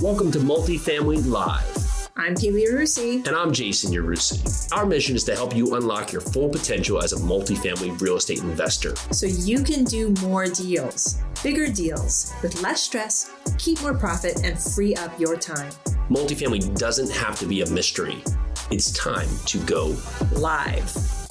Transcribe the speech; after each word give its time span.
Welcome 0.00 0.32
to 0.32 0.38
Multifamily 0.38 1.28
Live. 1.28 2.08
I'm 2.16 2.34
Pili 2.34 2.66
Yarusi. 2.66 3.26
And 3.26 3.36
I'm 3.36 3.52
Jason 3.52 3.92
Yarusi. 3.92 4.72
Our 4.72 4.86
mission 4.86 5.14
is 5.14 5.22
to 5.24 5.34
help 5.34 5.54
you 5.54 5.76
unlock 5.76 6.12
your 6.12 6.22
full 6.22 6.48
potential 6.48 7.02
as 7.02 7.12
a 7.12 7.16
multifamily 7.16 8.00
real 8.00 8.16
estate 8.16 8.40
investor. 8.40 8.96
So 9.12 9.26
you 9.26 9.62
can 9.62 9.84
do 9.84 10.14
more 10.22 10.46
deals, 10.46 11.20
bigger 11.42 11.68
deals, 11.68 12.32
with 12.42 12.62
less 12.62 12.82
stress, 12.82 13.30
keep 13.58 13.80
more 13.82 13.94
profit, 13.94 14.44
and 14.44 14.60
free 14.60 14.94
up 14.96 15.18
your 15.20 15.36
time. 15.36 15.70
Multifamily 16.08 16.76
doesn't 16.76 17.10
have 17.12 17.38
to 17.40 17.46
be 17.46 17.60
a 17.60 17.70
mystery. 17.70 18.24
It's 18.70 18.90
time 18.92 19.28
to 19.46 19.58
go 19.64 19.96
live. 20.32 21.21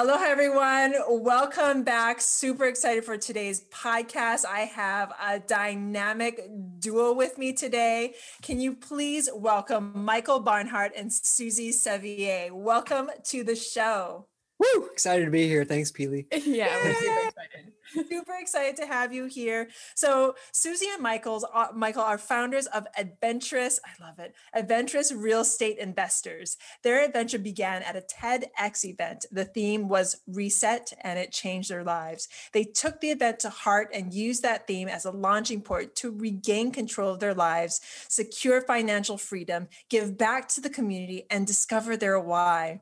Aloha, 0.00 0.24
everyone. 0.24 0.94
Welcome 1.10 1.82
back. 1.82 2.22
Super 2.22 2.64
excited 2.64 3.04
for 3.04 3.18
today's 3.18 3.64
podcast. 3.64 4.46
I 4.46 4.60
have 4.60 5.12
a 5.22 5.40
dynamic 5.40 6.40
duo 6.78 7.12
with 7.12 7.36
me 7.36 7.52
today. 7.52 8.14
Can 8.40 8.62
you 8.62 8.74
please 8.74 9.28
welcome 9.34 9.92
Michael 9.94 10.40
Barnhart 10.40 10.92
and 10.96 11.12
Susie 11.12 11.70
Sevier? 11.70 12.48
Welcome 12.54 13.10
to 13.24 13.44
the 13.44 13.54
show. 13.54 14.24
Woo! 14.58 14.88
Excited 14.90 15.26
to 15.26 15.30
be 15.30 15.46
here. 15.46 15.66
Thanks, 15.66 15.92
Pili. 15.92 16.24
Yeah, 16.46 16.74
we're 16.82 16.94
super 16.94 17.28
excited. 17.28 17.72
Super 17.92 18.34
excited 18.38 18.76
to 18.76 18.86
have 18.86 19.12
you 19.12 19.26
here. 19.26 19.68
So 19.94 20.34
Susie 20.52 20.88
and 20.92 21.02
Michael's 21.02 21.44
uh, 21.52 21.68
Michael 21.74 22.02
are 22.02 22.18
founders 22.18 22.66
of 22.66 22.86
Adventurous. 22.96 23.80
I 23.84 24.04
love 24.04 24.18
it. 24.18 24.34
Adventurous 24.54 25.12
Real 25.12 25.40
Estate 25.40 25.78
Investors. 25.78 26.56
Their 26.82 27.04
adventure 27.04 27.38
began 27.38 27.82
at 27.82 27.96
a 27.96 28.02
TEDx 28.02 28.84
event. 28.84 29.26
The 29.30 29.44
theme 29.44 29.88
was 29.88 30.20
reset, 30.26 30.92
and 31.02 31.18
it 31.18 31.32
changed 31.32 31.70
their 31.70 31.84
lives. 31.84 32.28
They 32.52 32.64
took 32.64 33.00
the 33.00 33.10
event 33.10 33.40
to 33.40 33.50
heart 33.50 33.90
and 33.92 34.14
used 34.14 34.42
that 34.42 34.66
theme 34.66 34.88
as 34.88 35.04
a 35.04 35.10
launching 35.10 35.62
port 35.62 35.96
to 35.96 36.10
regain 36.10 36.72
control 36.72 37.12
of 37.12 37.20
their 37.20 37.34
lives, 37.34 37.80
secure 38.08 38.60
financial 38.60 39.18
freedom, 39.18 39.68
give 39.88 40.16
back 40.16 40.48
to 40.48 40.60
the 40.60 40.70
community, 40.70 41.26
and 41.30 41.46
discover 41.46 41.96
their 41.96 42.18
why. 42.20 42.80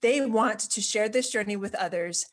They 0.00 0.20
want 0.20 0.60
to 0.60 0.82
share 0.82 1.08
this 1.08 1.30
journey 1.30 1.56
with 1.56 1.74
others 1.74 2.26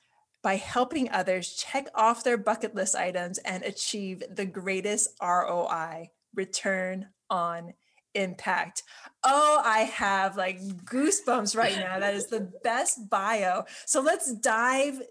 by 0.44 0.56
helping 0.56 1.09
others 1.11 1.53
check 1.53 1.88
off 1.94 2.23
their 2.23 2.38
bucket 2.38 2.75
list 2.75 2.95
items 2.95 3.38
and 3.39 3.64
achieve 3.64 4.23
the 4.30 4.45
greatest 4.45 5.16
ROI, 5.22 6.09
return 6.36 7.08
on 7.30 7.73
impact. 8.14 8.83
Oh, 9.23 9.61
I 9.64 9.80
have 9.80 10.36
like 10.36 10.59
goosebumps 10.59 11.56
right 11.56 11.78
now. 11.78 12.00
That 12.00 12.16
is 12.16 12.28
the 12.28 12.52
best 12.64 13.09
bio. 13.09 13.66
So 13.86 14.02
let's 14.02 14.33
dive 14.33 15.02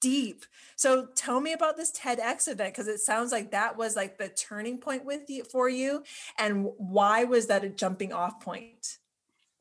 deep. 0.00 0.44
So 0.76 1.06
tell 1.14 1.40
me 1.40 1.52
about 1.52 1.76
this 1.76 1.92
TEDx 1.92 2.48
event 2.48 2.74
because 2.74 2.88
it 2.88 2.98
sounds 2.98 3.32
like 3.32 3.52
that 3.52 3.78
was 3.78 3.96
like 3.96 4.18
the 4.18 4.28
turning 4.28 4.78
point 4.78 5.04
with 5.04 5.30
you 5.30 5.44
for 5.44 5.68
you 5.68 6.02
and 6.38 6.68
why 6.76 7.24
was 7.24 7.46
that 7.46 7.64
a 7.64 7.70
jumping 7.70 8.12
off 8.12 8.40
point? 8.40 8.98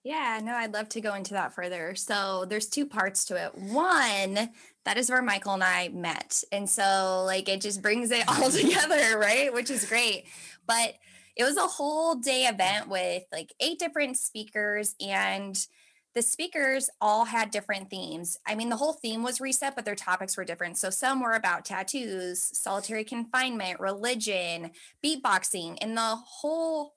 Yeah, 0.03 0.41
no, 0.43 0.53
I'd 0.53 0.73
love 0.73 0.89
to 0.89 1.01
go 1.01 1.13
into 1.13 1.35
that 1.35 1.55
further. 1.55 1.95
So 1.95 2.43
there's 2.43 2.67
two 2.67 2.85
parts 2.85 3.23
to 3.25 3.41
it. 3.41 3.55
One, 3.55 4.49
that 4.85 4.97
is 4.97 5.09
where 5.09 5.21
Michael 5.21 5.53
and 5.53 5.63
I 5.63 5.89
met. 5.89 6.43
And 6.51 6.69
so 6.69 7.23
like 7.25 7.49
it 7.49 7.61
just 7.61 7.81
brings 7.81 8.11
it 8.11 8.27
all 8.27 8.49
together, 8.51 9.17
right? 9.17 9.53
Which 9.53 9.69
is 9.69 9.85
great. 9.85 10.25
But 10.67 10.95
it 11.35 11.43
was 11.43 11.57
a 11.57 11.61
whole 11.61 12.15
day 12.15 12.43
event 12.45 12.89
with 12.89 13.23
like 13.31 13.53
eight 13.59 13.79
different 13.79 14.17
speakers 14.17 14.95
and 15.01 15.57
the 16.13 16.21
speakers 16.21 16.91
all 17.01 17.25
had 17.25 17.49
different 17.49 17.89
themes. 17.89 18.37
I 18.45 18.53
mean, 18.53 18.69
the 18.69 18.75
whole 18.75 18.93
theme 18.93 19.23
was 19.23 19.41
reset, 19.41 19.75
but 19.75 19.83
their 19.83 19.95
topics 19.95 20.37
were 20.37 20.45
different. 20.45 20.77
So 20.77 20.91
some 20.91 21.21
were 21.21 21.33
about 21.33 21.65
tattoos, 21.65 22.43
solitary 22.57 23.03
confinement, 23.03 23.79
religion, 23.79 24.71
beatboxing, 25.03 25.77
and 25.81 25.97
the 25.97 26.15
whole 26.15 26.93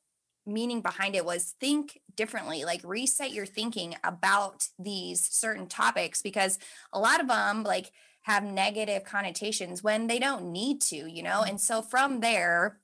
meaning 0.47 0.80
behind 0.80 1.14
it 1.14 1.25
was 1.25 1.55
think 1.61 2.00
differently 2.14 2.64
like 2.64 2.80
reset 2.84 3.33
your 3.33 3.47
thinking 3.47 3.97
about 4.05 4.69
these 4.78 5.20
certain 5.20 5.66
topics 5.66 6.22
because 6.22 6.58
a 6.92 7.00
lot 7.00 7.20
of 7.20 7.28
them 7.28 7.62
like 7.62 7.90
have 8.23 8.42
negative 8.42 9.05
connotations 9.05 9.83
when 9.83 10.06
they 10.06 10.18
don't 10.18 10.51
need 10.51 10.80
to 10.80 11.11
you 11.11 11.23
know? 11.23 11.42
And 11.42 11.61
so 11.61 11.83
from 11.83 12.20
there 12.20 12.79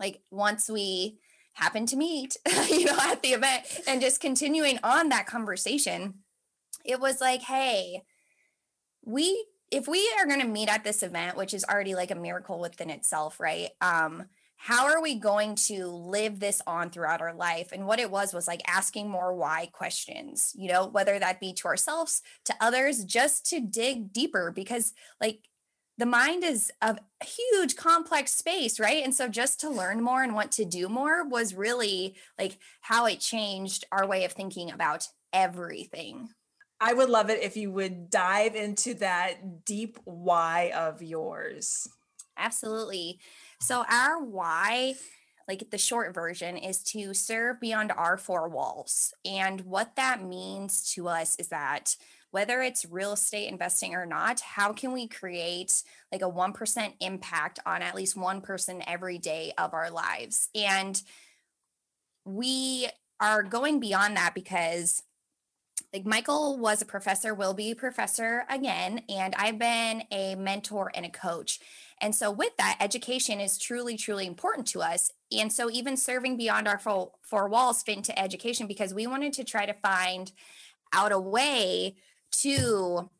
like 0.00 0.20
once 0.30 0.68
we 0.68 1.18
happen 1.54 1.86
to 1.86 1.96
meet 1.96 2.36
you 2.68 2.84
know 2.84 2.98
at 3.00 3.22
the 3.22 3.32
event 3.32 3.64
and 3.86 4.00
just 4.00 4.20
continuing 4.20 4.78
on 4.82 5.08
that 5.08 5.26
conversation 5.26 6.14
it 6.84 7.00
was 7.00 7.20
like 7.20 7.40
hey 7.40 8.02
we 9.02 9.46
if 9.70 9.88
we 9.88 10.06
are 10.18 10.26
going 10.26 10.40
to 10.40 10.46
meet 10.46 10.68
at 10.68 10.84
this 10.84 11.02
event 11.02 11.36
which 11.36 11.54
is 11.54 11.64
already 11.64 11.94
like 11.94 12.10
a 12.10 12.14
miracle 12.14 12.60
within 12.60 12.90
itself 12.90 13.40
right? 13.40 13.70
Um 13.80 14.26
how 14.66 14.86
are 14.86 15.00
we 15.00 15.14
going 15.14 15.54
to 15.54 15.86
live 15.86 16.40
this 16.40 16.60
on 16.66 16.90
throughout 16.90 17.20
our 17.20 17.32
life? 17.32 17.70
And 17.70 17.86
what 17.86 18.00
it 18.00 18.10
was 18.10 18.34
was 18.34 18.48
like 18.48 18.62
asking 18.66 19.08
more 19.08 19.32
why 19.32 19.68
questions 19.72 20.52
you 20.56 20.68
know 20.72 20.86
whether 20.86 21.16
that 21.18 21.38
be 21.38 21.52
to 21.52 21.68
ourselves 21.68 22.20
to 22.46 22.54
others 22.60 23.04
just 23.04 23.46
to 23.46 23.60
dig 23.60 24.12
deeper 24.12 24.50
because 24.50 24.92
like 25.20 25.38
the 25.98 26.04
mind 26.04 26.42
is 26.42 26.72
a 26.82 26.98
huge 27.24 27.76
complex 27.76 28.32
space 28.32 28.80
right? 28.80 29.04
And 29.04 29.14
so 29.14 29.28
just 29.28 29.60
to 29.60 29.70
learn 29.70 30.02
more 30.02 30.24
and 30.24 30.34
want 30.34 30.50
to 30.52 30.64
do 30.64 30.88
more 30.88 31.28
was 31.28 31.54
really 31.54 32.16
like 32.36 32.58
how 32.80 33.06
it 33.06 33.20
changed 33.20 33.84
our 33.92 34.04
way 34.04 34.24
of 34.24 34.32
thinking 34.32 34.72
about 34.72 35.06
everything. 35.32 36.30
I 36.80 36.92
would 36.92 37.08
love 37.08 37.30
it 37.30 37.40
if 37.40 37.56
you 37.56 37.70
would 37.70 38.10
dive 38.10 38.56
into 38.56 38.94
that 38.94 39.64
deep 39.64 39.96
why 40.04 40.72
of 40.74 41.02
yours. 41.02 41.88
Absolutely 42.36 43.20
so 43.60 43.84
our 43.88 44.22
why 44.22 44.94
like 45.48 45.70
the 45.70 45.78
short 45.78 46.12
version 46.14 46.56
is 46.56 46.82
to 46.82 47.14
serve 47.14 47.60
beyond 47.60 47.92
our 47.92 48.16
four 48.16 48.48
walls. 48.48 49.14
And 49.24 49.60
what 49.62 49.94
that 49.96 50.24
means 50.24 50.90
to 50.94 51.08
us 51.08 51.36
is 51.36 51.48
that 51.48 51.96
whether 52.32 52.60
it's 52.60 52.84
real 52.84 53.12
estate 53.12 53.48
investing 53.48 53.94
or 53.94 54.04
not, 54.04 54.40
how 54.40 54.72
can 54.72 54.92
we 54.92 55.06
create 55.06 55.82
like 56.10 56.22
a 56.22 56.30
1% 56.30 56.92
impact 57.00 57.60
on 57.64 57.82
at 57.82 57.94
least 57.94 58.16
one 58.16 58.40
person 58.40 58.82
every 58.86 59.18
day 59.18 59.52
of 59.56 59.72
our 59.72 59.90
lives? 59.90 60.48
And 60.54 61.00
we 62.24 62.88
are 63.20 63.42
going 63.42 63.78
beyond 63.78 64.16
that 64.16 64.34
because 64.34 65.02
like 65.92 66.04
Michael 66.04 66.58
was 66.58 66.82
a 66.82 66.86
professor, 66.86 67.32
will 67.32 67.54
be 67.54 67.70
a 67.70 67.76
professor 67.76 68.44
again, 68.50 69.02
and 69.08 69.34
I've 69.36 69.58
been 69.58 70.02
a 70.10 70.34
mentor 70.34 70.90
and 70.94 71.06
a 71.06 71.10
coach. 71.10 71.60
And 72.00 72.14
so, 72.14 72.30
with 72.30 72.56
that, 72.58 72.76
education 72.80 73.40
is 73.40 73.58
truly, 73.58 73.96
truly 73.96 74.26
important 74.26 74.66
to 74.68 74.80
us. 74.80 75.10
And 75.32 75.52
so, 75.52 75.70
even 75.70 75.96
serving 75.96 76.36
beyond 76.36 76.68
our 76.68 76.78
four, 76.78 77.12
four 77.22 77.48
walls 77.48 77.82
fit 77.82 77.96
into 77.96 78.18
education 78.18 78.66
because 78.66 78.92
we 78.92 79.06
wanted 79.06 79.32
to 79.34 79.44
try 79.44 79.64
to 79.66 79.72
find 79.72 80.32
out 80.92 81.12
a 81.12 81.18
way 81.18 81.96
to 82.32 83.10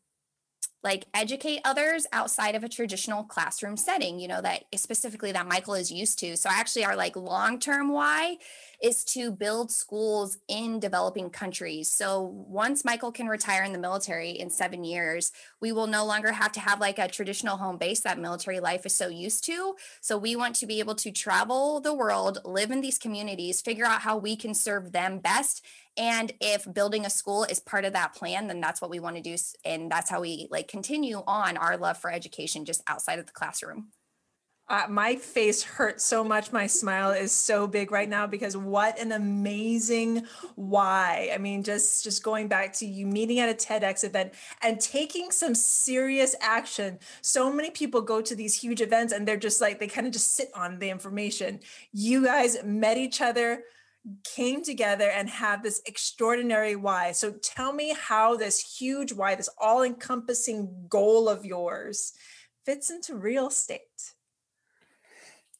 like 0.83 1.05
educate 1.13 1.59
others 1.65 2.05
outside 2.13 2.55
of 2.55 2.63
a 2.63 2.69
traditional 2.69 3.23
classroom 3.23 3.75
setting 3.75 4.19
you 4.19 4.27
know 4.27 4.41
that 4.41 4.63
specifically 4.75 5.31
that 5.31 5.47
michael 5.47 5.73
is 5.73 5.91
used 5.91 6.19
to. 6.19 6.37
So 6.37 6.49
actually 6.51 6.85
our 6.85 6.95
like 6.95 7.15
long 7.15 7.59
term 7.59 7.91
why 7.91 8.37
is 8.81 9.03
to 9.05 9.31
build 9.31 9.71
schools 9.71 10.37
in 10.47 10.79
developing 10.79 11.29
countries. 11.29 11.89
So 11.89 12.21
once 12.21 12.85
michael 12.85 13.11
can 13.11 13.27
retire 13.27 13.63
in 13.63 13.73
the 13.73 13.79
military 13.79 14.31
in 14.31 14.49
seven 14.49 14.83
years 14.83 15.31
we 15.61 15.71
will 15.71 15.87
no 15.87 16.05
longer 16.05 16.31
have 16.31 16.51
to 16.53 16.59
have 16.59 16.79
like 16.79 16.99
a 16.99 17.07
traditional 17.07 17.57
home 17.57 17.77
base 17.77 18.01
that 18.01 18.19
military 18.19 18.59
life 18.59 18.85
is 18.85 18.95
so 18.95 19.07
used 19.07 19.43
to. 19.45 19.75
So 20.01 20.17
we 20.17 20.35
want 20.35 20.55
to 20.57 20.67
be 20.67 20.79
able 20.79 20.95
to 20.95 21.11
travel 21.11 21.79
the 21.81 21.93
world 21.93 22.39
live 22.45 22.71
in 22.71 22.81
these 22.81 22.97
communities 22.97 23.61
figure 23.61 23.85
out 23.85 24.01
how 24.01 24.17
we 24.17 24.35
can 24.35 24.53
serve 24.53 24.91
them 24.91 25.19
best 25.19 25.65
and 25.97 26.31
if 26.39 26.71
building 26.71 27.05
a 27.05 27.09
school 27.09 27.43
is 27.43 27.59
part 27.59 27.85
of 27.85 27.93
that 27.93 28.13
plan, 28.13 28.47
then 28.47 28.61
that's 28.61 28.81
what 28.81 28.91
we 28.91 28.99
want 28.99 29.15
to 29.15 29.21
do. 29.21 29.35
And 29.65 29.91
that's 29.91 30.09
how 30.09 30.21
we 30.21 30.47
like 30.51 30.67
continue 30.67 31.23
on 31.25 31.57
our 31.57 31.77
love 31.77 31.97
for 31.97 32.11
education 32.11 32.65
just 32.65 32.83
outside 32.87 33.19
of 33.19 33.25
the 33.25 33.31
classroom. 33.31 33.89
Uh, 34.69 34.85
my 34.89 35.15
face 35.15 35.63
hurts 35.63 36.03
so 36.03 36.25
much. 36.25 36.51
My 36.51 36.67
smile 36.67 37.11
is 37.11 37.31
so 37.31 37.67
big 37.67 37.89
right 37.89 38.09
now 38.09 38.27
because 38.27 38.57
what 38.57 38.99
an 38.99 39.13
amazing 39.13 40.25
why. 40.55 41.31
I 41.33 41.37
mean, 41.37 41.63
just 41.63 42.03
just 42.03 42.21
going 42.21 42.49
back 42.49 42.73
to 42.73 42.85
you 42.85 43.07
meeting 43.07 43.39
at 43.39 43.47
a 43.47 43.53
TEDx 43.53 44.03
event 44.03 44.33
and 44.61 44.77
taking 44.81 45.31
some 45.31 45.55
serious 45.55 46.35
action. 46.41 46.99
So 47.21 47.51
many 47.51 47.71
people 47.71 48.01
go 48.01 48.21
to 48.21 48.35
these 48.35 48.59
huge 48.59 48.81
events 48.81 49.13
and 49.13 49.25
they're 49.25 49.37
just 49.37 49.61
like 49.61 49.79
they 49.79 49.87
kind 49.87 50.05
of 50.05 50.11
just 50.11 50.35
sit 50.35 50.49
on 50.53 50.79
the 50.79 50.89
information. 50.89 51.61
You 51.93 52.25
guys 52.25 52.57
met 52.65 52.97
each 52.97 53.21
other, 53.21 53.63
came 54.23 54.63
together 54.63 55.09
and 55.09 55.29
have 55.29 55.63
this 55.63 55.81
extraordinary 55.85 56.75
why. 56.75 57.11
So 57.11 57.31
tell 57.31 57.73
me 57.73 57.95
how 57.99 58.35
this 58.35 58.77
huge 58.79 59.13
why, 59.13 59.35
this 59.35 59.49
all 59.59 59.83
encompassing 59.83 60.85
goal 60.89 61.27
of 61.27 61.45
yours 61.45 62.13
fits 62.65 62.89
into 62.89 63.15
real 63.15 63.47
estate. 63.47 63.81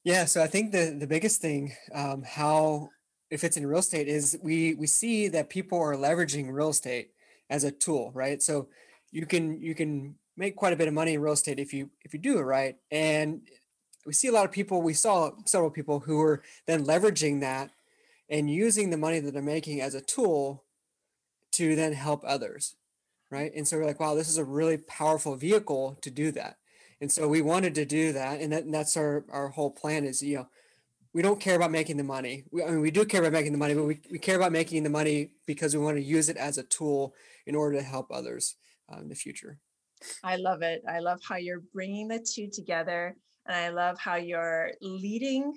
Yeah, 0.04 0.26
so 0.26 0.42
I 0.42 0.48
think 0.48 0.72
the 0.72 0.96
the 0.98 1.08
biggest 1.08 1.42
thing 1.42 1.74
um, 1.94 2.24
how 2.24 2.90
it 3.30 3.40
fits 3.40 3.58
in 3.58 3.68
real 3.68 3.80
estate 3.80 4.08
is 4.08 4.38
we 4.42 4.74
we 4.76 4.88
see 4.88 5.28
that 5.30 5.50
people 5.50 5.80
are 5.80 5.96
leveraging 5.96 6.52
real 6.52 6.70
estate 6.70 7.10
as 7.50 7.64
a 7.64 7.72
tool, 7.72 8.12
right? 8.14 8.42
So 8.42 8.70
you 9.12 9.26
can 9.26 9.62
you 9.62 9.76
can 9.76 10.16
make 10.38 10.56
quite 10.56 10.74
a 10.74 10.78
bit 10.78 10.88
of 10.88 10.94
money 10.94 11.14
in 11.14 11.22
real 11.22 11.34
estate 11.34 11.60
if 11.60 11.74
you 11.74 11.90
if 12.04 12.14
you 12.14 12.20
do 12.20 12.38
it 12.38 12.44
right. 12.44 12.78
And 12.92 13.42
we 14.06 14.14
see 14.14 14.30
a 14.30 14.32
lot 14.32 14.46
of 14.46 14.52
people. 14.52 14.82
We 14.82 14.94
saw 14.94 15.32
several 15.46 15.72
people 15.72 16.00
who 16.00 16.18
were 16.18 16.44
then 16.66 16.86
leveraging 16.86 17.42
that 17.42 17.72
and 18.30 18.50
using 18.50 18.90
the 18.90 18.98
money 18.98 19.20
that 19.20 19.34
they're 19.34 19.42
making 19.42 19.82
as 19.82 19.96
a 19.96 20.02
tool 20.02 20.66
to 21.52 21.76
then 21.76 21.94
help 21.94 22.24
others 22.26 22.76
right 23.32 23.52
and 23.56 23.68
so 23.68 23.78
we're 23.78 23.86
like 23.86 24.00
wow 24.00 24.16
this 24.16 24.30
is 24.30 24.38
a 24.38 24.44
really 24.44 24.78
powerful 24.78 25.36
vehicle 25.36 25.98
to 26.02 26.12
do 26.12 26.32
that 26.32 26.58
and 27.02 27.12
so 27.12 27.28
we 27.28 27.42
wanted 27.42 27.76
to 27.76 27.86
do 27.86 28.12
that 28.12 28.40
and, 28.40 28.52
that, 28.52 28.64
and 28.64 28.74
that's 28.74 28.98
our 28.98 29.26
our 29.32 29.50
whole 29.50 29.72
plan 29.72 30.04
is 30.04 30.22
you 30.22 30.38
know 30.38 30.48
we 31.14 31.22
don't 31.22 31.40
care 31.40 31.56
about 31.56 31.72
making 31.72 31.98
the 31.98 32.04
money 32.04 32.44
we, 32.52 32.64
i 32.64 32.68
mean 32.68 32.82
we 32.82 32.92
do 32.92 33.06
care 33.06 33.22
about 33.22 33.34
making 33.34 33.52
the 33.52 33.58
money 33.58 33.74
but 33.74 33.84
we, 33.84 34.00
we 34.12 34.20
care 34.20 34.36
about 34.36 34.52
making 34.52 34.84
the 34.84 34.90
money 34.90 35.32
because 35.46 35.76
we 35.76 35.84
want 35.84 35.98
to 35.98 36.04
use 36.04 36.30
it 36.30 36.38
as 36.38 36.58
a 36.58 36.64
tool 36.64 37.14
in 37.46 37.56
order 37.56 37.78
to 37.78 37.84
help 37.84 38.12
others 38.12 38.56
uh, 38.92 39.00
in 39.00 39.10
the 39.10 39.16
future 39.16 39.60
I 40.24 40.36
love 40.36 40.62
it. 40.62 40.84
I 40.88 41.00
love 41.00 41.20
how 41.28 41.38
you're 41.38 41.64
bringing 41.74 42.08
the 42.08 42.20
two 42.20 42.50
together. 42.50 43.16
And 43.46 43.56
I 43.56 43.70
love 43.70 43.98
how 44.00 44.16
you're 44.16 44.72
leading 44.82 45.54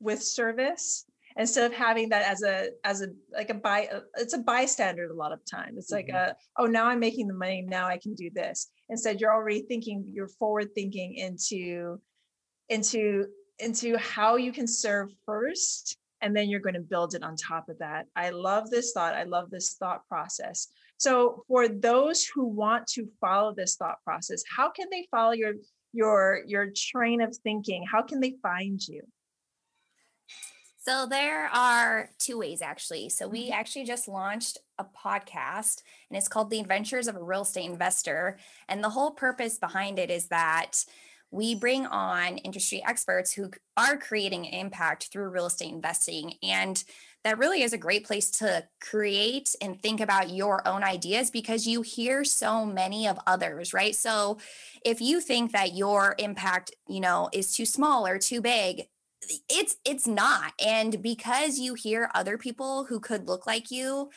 with 0.00 0.22
service 0.22 1.04
instead 1.36 1.64
of 1.70 1.76
having 1.76 2.08
that 2.10 2.22
as 2.22 2.42
a 2.42 2.70
as 2.84 3.02
a 3.02 3.08
like 3.32 3.50
a 3.50 3.54
buy 3.54 3.88
uh, 3.92 4.00
it's 4.16 4.34
a 4.34 4.38
bystander 4.38 5.04
a 5.06 5.12
lot 5.14 5.32
of 5.32 5.40
time. 5.44 5.74
It's 5.76 5.90
like 5.90 6.08
Mhm. 6.08 6.14
a 6.30 6.36
oh 6.58 6.66
now 6.66 6.86
i'm 6.86 7.00
making 7.00 7.26
the 7.26 7.34
money 7.34 7.62
now 7.62 7.86
i 7.86 7.98
can 7.98 8.14
do 8.14 8.30
this. 8.32 8.70
Instead 8.88 9.20
you're 9.20 9.32
already 9.34 9.62
thinking 9.62 10.04
you're 10.12 10.28
forward 10.28 10.74
thinking 10.74 11.14
into 11.16 12.00
into 12.68 13.26
into 13.58 13.96
how 13.98 14.36
you 14.36 14.52
can 14.52 14.66
serve 14.66 15.10
first 15.26 15.96
and 16.20 16.34
then 16.34 16.48
you're 16.48 16.60
going 16.60 16.74
to 16.74 16.80
build 16.80 17.14
it 17.14 17.22
on 17.22 17.36
top 17.36 17.68
of 17.68 17.78
that. 17.78 18.06
I 18.16 18.30
love 18.30 18.70
this 18.70 18.92
thought 18.92 19.14
i 19.14 19.24
love 19.24 19.50
this 19.50 19.74
thought 19.74 20.06
process. 20.08 20.68
So 20.96 21.44
for 21.48 21.68
those 21.68 22.24
who 22.24 22.46
want 22.46 22.86
to 22.94 23.08
follow 23.20 23.52
this 23.54 23.76
thought 23.76 23.98
process 24.04 24.42
how 24.56 24.70
can 24.70 24.88
they 24.90 25.06
follow 25.10 25.32
your 25.32 25.54
your 25.92 26.42
your 26.46 26.70
train 26.74 27.20
of 27.20 27.36
thinking? 27.42 27.84
How 27.90 28.02
can 28.02 28.20
they 28.20 28.34
find 28.42 28.80
you 28.86 29.02
So 30.84 31.06
there 31.06 31.46
are 31.46 32.10
two 32.18 32.38
ways 32.38 32.60
actually. 32.60 33.08
So 33.08 33.26
we 33.26 33.44
mm-hmm. 33.44 33.54
actually 33.54 33.84
just 33.84 34.06
launched 34.06 34.58
a 34.78 34.84
podcast 34.84 35.82
and 36.10 36.18
it's 36.18 36.28
called 36.28 36.50
The 36.50 36.60
Adventures 36.60 37.08
of 37.08 37.16
a 37.16 37.22
Real 37.22 37.42
Estate 37.42 37.70
Investor. 37.70 38.38
And 38.68 38.84
the 38.84 38.90
whole 38.90 39.12
purpose 39.12 39.56
behind 39.58 39.98
it 39.98 40.10
is 40.10 40.26
that 40.28 40.84
we 41.30 41.54
bring 41.54 41.86
on 41.86 42.36
industry 42.38 42.82
experts 42.86 43.32
who 43.32 43.50
are 43.78 43.96
creating 43.96 44.44
impact 44.44 45.08
through 45.10 45.30
real 45.30 45.46
estate 45.46 45.72
investing. 45.72 46.34
And 46.42 46.82
that 47.24 47.38
really 47.38 47.62
is 47.62 47.72
a 47.72 47.78
great 47.78 48.06
place 48.06 48.30
to 48.32 48.64
create 48.80 49.56
and 49.60 49.80
think 49.80 50.00
about 50.00 50.30
your 50.30 50.66
own 50.68 50.84
ideas 50.84 51.30
because 51.30 51.66
you 51.66 51.80
hear 51.80 52.24
so 52.24 52.66
many 52.66 53.08
of 53.08 53.18
others, 53.26 53.72
right? 53.72 53.96
So 53.96 54.38
if 54.84 55.00
you 55.00 55.20
think 55.20 55.52
that 55.52 55.74
your 55.74 56.14
impact, 56.18 56.72
you 56.86 57.00
know, 57.00 57.30
is 57.32 57.56
too 57.56 57.64
small 57.64 58.06
or 58.06 58.18
too 58.18 58.40
big, 58.40 58.82
it's 59.48 59.76
it's 59.84 60.06
not 60.06 60.52
and 60.64 61.02
because 61.02 61.58
you 61.58 61.74
hear 61.74 62.10
other 62.14 62.38
people 62.38 62.84
who 62.84 63.00
could 63.00 63.28
look 63.28 63.46
like 63.46 63.70
you 63.70 64.10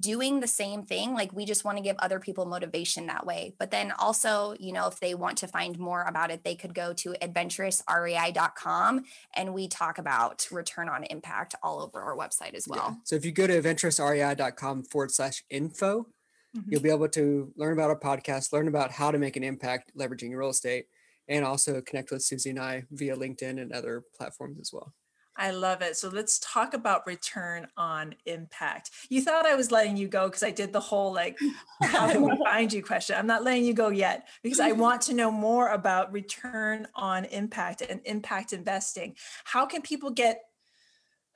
doing 0.00 0.40
the 0.40 0.46
same 0.46 0.82
thing 0.82 1.12
like 1.12 1.32
we 1.32 1.44
just 1.44 1.64
want 1.64 1.76
to 1.76 1.82
give 1.82 1.96
other 1.98 2.18
people 2.18 2.46
motivation 2.46 3.06
that 3.06 3.24
way 3.26 3.54
but 3.58 3.70
then 3.70 3.92
also 3.98 4.54
you 4.58 4.72
know 4.72 4.88
if 4.88 4.98
they 4.98 5.14
want 5.14 5.38
to 5.38 5.46
find 5.46 5.78
more 5.78 6.02
about 6.02 6.30
it 6.30 6.42
they 6.42 6.54
could 6.54 6.74
go 6.74 6.92
to 6.92 7.14
adventurousrei.com 7.22 9.04
and 9.34 9.54
we 9.54 9.68
talk 9.68 9.98
about 9.98 10.46
return 10.50 10.88
on 10.88 11.04
impact 11.04 11.54
all 11.62 11.80
over 11.80 12.00
our 12.00 12.16
website 12.16 12.54
as 12.54 12.66
Yeah. 12.66 12.76
well 12.76 13.00
So 13.04 13.14
if 13.14 13.24
you 13.24 13.32
go 13.32 13.46
to 13.46 13.60
adventurousrei.com 13.60 14.84
forward 14.84 15.12
slash 15.12 15.44
info, 15.50 16.08
you'll 16.54 16.62
mm-hmm. 16.62 16.82
be 16.82 16.90
able 16.90 17.08
to 17.08 17.52
learn 17.56 17.72
about 17.72 17.90
our 17.90 17.98
podcast, 17.98 18.52
learn 18.52 18.68
about 18.68 18.92
how 18.92 19.10
to 19.10 19.18
make 19.18 19.36
an 19.36 19.44
impact 19.44 19.92
leveraging 19.96 20.30
your 20.30 20.38
real 20.40 20.50
estate, 20.50 20.86
and 21.28 21.44
also 21.44 21.80
connect 21.80 22.10
with 22.10 22.22
Susie 22.22 22.50
and 22.50 22.60
I 22.60 22.84
via 22.90 23.16
LinkedIn 23.16 23.60
and 23.60 23.72
other 23.72 24.04
platforms 24.16 24.58
as 24.60 24.70
well. 24.72 24.92
I 25.36 25.50
love 25.50 25.82
it. 25.82 25.96
So 25.96 26.08
let's 26.08 26.38
talk 26.38 26.74
about 26.74 27.06
return 27.06 27.66
on 27.76 28.14
impact. 28.24 28.90
You 29.08 29.20
thought 29.20 29.46
I 29.46 29.56
was 29.56 29.72
letting 29.72 29.96
you 29.96 30.06
go 30.06 30.28
because 30.28 30.44
I 30.44 30.52
did 30.52 30.72
the 30.72 30.80
whole 30.80 31.12
like, 31.12 31.38
how 31.82 32.10
can 32.10 32.22
we 32.22 32.36
find 32.44 32.72
you 32.72 32.82
question. 32.82 33.16
I'm 33.18 33.26
not 33.26 33.42
letting 33.42 33.64
you 33.64 33.74
go 33.74 33.88
yet 33.88 34.28
because 34.42 34.60
I 34.60 34.72
want 34.72 35.02
to 35.02 35.14
know 35.14 35.30
more 35.30 35.70
about 35.70 36.12
return 36.12 36.86
on 36.94 37.24
impact 37.26 37.82
and 37.82 38.00
impact 38.04 38.52
investing. 38.52 39.16
How 39.44 39.66
can 39.66 39.82
people 39.82 40.10
get, 40.10 40.42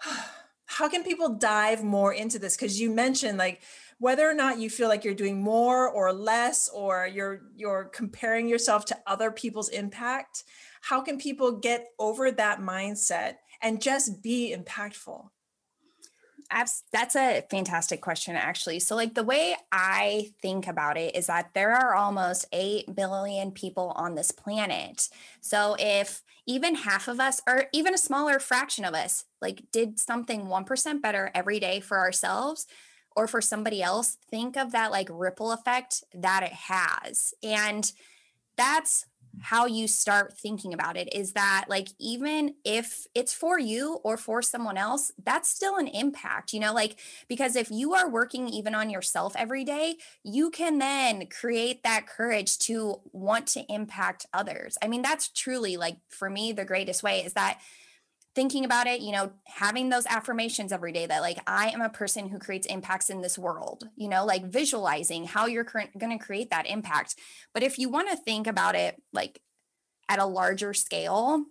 how 0.66 0.88
can 0.88 1.02
people 1.02 1.30
dive 1.30 1.82
more 1.82 2.12
into 2.12 2.38
this? 2.38 2.56
Because 2.56 2.80
you 2.80 2.90
mentioned 2.90 3.36
like, 3.36 3.62
whether 4.00 4.28
or 4.28 4.34
not 4.34 4.58
you 4.58 4.70
feel 4.70 4.88
like 4.88 5.04
you're 5.04 5.14
doing 5.14 5.42
more 5.42 5.88
or 5.88 6.12
less 6.12 6.68
or 6.68 7.06
you're 7.06 7.42
you're 7.56 7.84
comparing 7.86 8.48
yourself 8.48 8.84
to 8.86 8.98
other 9.06 9.30
people's 9.30 9.68
impact 9.68 10.44
how 10.80 11.00
can 11.00 11.18
people 11.18 11.52
get 11.52 11.88
over 11.98 12.30
that 12.30 12.60
mindset 12.60 13.36
and 13.60 13.82
just 13.82 14.22
be 14.22 14.54
impactful? 14.56 15.28
That's 16.92 17.14
a 17.14 17.44
fantastic 17.50 18.00
question 18.00 18.34
actually. 18.34 18.80
So 18.80 18.96
like 18.96 19.14
the 19.14 19.22
way 19.22 19.54
i 19.70 20.30
think 20.40 20.66
about 20.66 20.96
it 20.96 21.14
is 21.14 21.26
that 21.26 21.50
there 21.52 21.74
are 21.74 21.94
almost 21.94 22.46
8 22.52 22.94
billion 22.94 23.50
people 23.50 23.92
on 23.96 24.14
this 24.14 24.30
planet. 24.30 25.10
So 25.42 25.76
if 25.78 26.22
even 26.46 26.74
half 26.74 27.06
of 27.06 27.20
us 27.20 27.42
or 27.46 27.66
even 27.74 27.92
a 27.92 27.98
smaller 27.98 28.38
fraction 28.38 28.86
of 28.86 28.94
us 28.94 29.26
like 29.42 29.64
did 29.72 29.98
something 29.98 30.46
1% 30.46 31.02
better 31.02 31.30
every 31.34 31.60
day 31.60 31.80
for 31.80 31.98
ourselves 31.98 32.66
or 33.18 33.26
for 33.26 33.40
somebody 33.40 33.82
else 33.82 34.16
think 34.30 34.56
of 34.56 34.70
that 34.70 34.92
like 34.92 35.08
ripple 35.10 35.50
effect 35.50 36.04
that 36.14 36.44
it 36.44 36.52
has. 36.52 37.34
And 37.42 37.90
that's 38.56 39.06
how 39.40 39.66
you 39.66 39.88
start 39.88 40.38
thinking 40.38 40.72
about 40.72 40.96
it 40.96 41.12
is 41.12 41.32
that 41.32 41.64
like 41.68 41.88
even 41.98 42.54
if 42.64 43.06
it's 43.16 43.32
for 43.32 43.58
you 43.58 43.98
or 44.04 44.16
for 44.16 44.40
someone 44.40 44.76
else 44.76 45.12
that's 45.24 45.48
still 45.48 45.76
an 45.76 45.86
impact 45.86 46.52
you 46.52 46.58
know 46.58 46.72
like 46.72 46.98
because 47.28 47.54
if 47.54 47.70
you 47.70 47.94
are 47.94 48.08
working 48.08 48.48
even 48.48 48.74
on 48.74 48.90
yourself 48.90 49.34
every 49.36 49.64
day 49.64 49.94
you 50.24 50.50
can 50.50 50.78
then 50.78 51.26
create 51.26 51.84
that 51.84 52.06
courage 52.06 52.58
to 52.58 53.00
want 53.12 53.46
to 53.46 53.64
impact 53.72 54.26
others. 54.32 54.76
I 54.82 54.88
mean 54.88 55.02
that's 55.02 55.28
truly 55.28 55.76
like 55.76 55.98
for 56.08 56.30
me 56.30 56.52
the 56.52 56.64
greatest 56.64 57.02
way 57.02 57.20
is 57.20 57.34
that 57.34 57.60
thinking 58.38 58.64
about 58.64 58.86
it, 58.86 59.00
you 59.00 59.10
know, 59.10 59.32
having 59.46 59.88
those 59.88 60.06
affirmations 60.06 60.70
every 60.70 60.92
day 60.92 61.04
that 61.04 61.22
like 61.22 61.38
I 61.48 61.70
am 61.70 61.80
a 61.80 61.88
person 61.88 62.28
who 62.28 62.38
creates 62.38 62.68
impacts 62.68 63.10
in 63.10 63.20
this 63.20 63.36
world, 63.36 63.88
you 63.96 64.08
know, 64.08 64.24
like 64.24 64.44
visualizing 64.44 65.24
how 65.24 65.46
you're 65.46 65.64
going 65.64 66.16
to 66.16 66.24
create 66.24 66.48
that 66.50 66.68
impact. 66.68 67.16
But 67.52 67.64
if 67.64 67.80
you 67.80 67.88
want 67.88 68.10
to 68.10 68.16
think 68.16 68.46
about 68.46 68.76
it 68.76 69.02
like 69.12 69.40
at 70.08 70.20
a 70.20 70.24
larger 70.24 70.72
scale, 70.72 71.46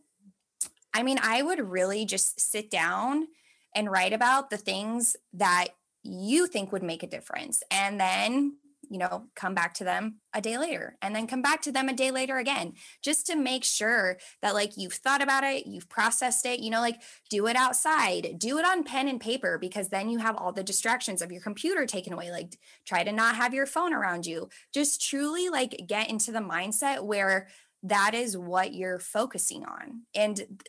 I 0.94 1.04
mean, 1.04 1.19
I 1.22 1.42
would 1.42 1.60
really 1.60 2.06
just 2.06 2.39
sit 2.39 2.72
down 2.72 3.28
and 3.75 3.92
write 3.92 4.13
about 4.13 4.50
the 4.50 4.56
things 4.56 5.18
that 5.34 5.68
you 6.03 6.48
think 6.48 6.72
would 6.72 6.84
make 6.84 7.03
a 7.03 7.08
difference 7.08 7.63
and 7.70 8.00
then 8.00 8.60
you 8.89 8.98
know, 8.98 9.27
come 9.36 9.53
back 9.53 9.74
to 9.75 9.84
them 9.84 10.17
a 10.34 10.41
day 10.41 10.58
later 10.58 10.98
and 11.01 11.15
then 11.15 11.27
come 11.27 11.41
back 11.41 11.62
to 11.62 11.72
them 11.72 11.89
a 11.89 11.94
day 11.94 12.12
later 12.12 12.38
again, 12.38 12.74
just 13.01 13.25
to 13.27 13.36
make 13.36 13.63
sure 13.63 14.17
that 14.41 14.53
like 14.53 14.77
you've 14.77 14.94
thought 14.94 15.22
about 15.22 15.44
it, 15.44 15.67
you've 15.67 15.89
processed 15.89 16.46
it, 16.46 16.60
you 16.60 16.70
know, 16.70 16.82
like 16.82 17.01
do 17.29 17.48
it 17.48 17.56
outside, 17.56 18.36
do 18.38 18.58
it 18.58 18.65
on 18.65 18.84
pen 18.84 19.08
and 19.08 19.20
paper, 19.20 19.58
because 19.58 19.89
then 19.89 20.10
you 20.10 20.20
have 20.20 20.36
all 20.36 20.51
the 20.51 20.63
distractions 20.63 21.22
of 21.22 21.32
your 21.32 21.41
computer 21.41 21.86
taken 21.86 22.13
away. 22.13 22.32
Like 22.32 22.58
try 22.86 23.03
to 23.03 23.12
not 23.12 23.36
have 23.36 23.53
your 23.53 23.65
phone 23.65 23.94
around 23.94 24.25
you. 24.25 24.50
Just 24.74 25.01
truly 25.01 25.50
like 25.50 25.86
get 25.88 26.10
into 26.10 26.32
the 26.32 26.39
mindset 26.39 27.03
where 27.03 27.48
that 27.84 28.13
is 28.13 28.38
what 28.38 28.74
you're 28.74 29.00
focusing 29.00 29.65
on. 29.65 30.03
And 30.15 30.63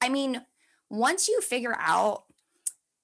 I 0.00 0.08
mean, 0.08 0.42
once 0.90 1.28
you 1.28 1.40
figure 1.40 1.76
out 1.78 2.24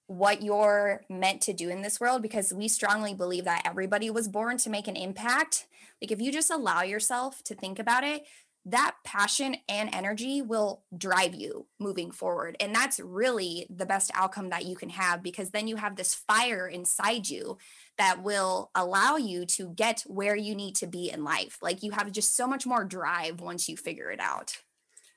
what 0.09 0.43
you're 0.43 1.03
meant 1.09 1.43
to 1.43 1.53
do 1.53 1.69
in 1.69 1.83
this 1.83 2.01
world 2.01 2.23
because 2.23 2.53
we 2.53 2.67
strongly 2.67 3.15
believe 3.15 3.45
that 3.45 3.63
everybody 3.65 4.11
was 4.11 4.27
born 4.27 4.57
to 4.59 4.71
make 4.71 4.89
an 4.89 4.97
impact. 4.97 5.67
Like 6.03 6.11
if 6.11 6.21
you 6.21 6.33
just 6.33 6.51
allow 6.51 6.83
yourself 6.83 7.43
to 7.45 7.55
think 7.55 7.79
about 7.79 8.05
it, 8.05 8.25
that 8.65 8.97
passion 9.05 9.57
and 9.69 9.95
energy 9.95 10.43
will 10.43 10.83
drive 10.97 11.35
you 11.35 11.67
moving 11.79 12.11
forward. 12.11 12.57
And 12.59 12.75
that's 12.75 12.99
really 13.01 13.67
the 13.71 13.87
best 13.87 14.11
outcome 14.15 14.49
that 14.51 14.65
you 14.65 14.77
can 14.77 14.89
have 14.91 15.23
because 15.23 15.51
then 15.51 15.69
you 15.69 15.77
have 15.77 15.97
this 15.97 16.15
fire 16.15 16.67
inside 16.67 17.29
you 17.29 17.59
that 17.99 18.23
will 18.23 18.71
allow 18.75 19.17
you 19.17 19.45
to 19.47 19.69
get 19.71 20.03
where 20.07 20.37
you 20.37 20.55
need 20.55 20.75
to 20.77 20.87
be 20.87 21.11
in 21.11 21.23
life. 21.23 21.59
Like 21.63 21.83
you 21.83 21.93
have 21.93 22.11
just 22.13 22.35
so 22.35 22.47
much 22.47 22.67
more 22.67 22.85
drive 22.85 23.41
once 23.41 23.69
you 23.69 23.77
figure 23.77 24.11
it 24.11 24.21
out. 24.21 24.57